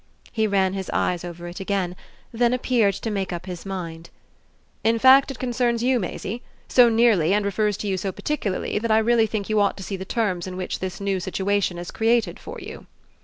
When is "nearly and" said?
6.89-7.45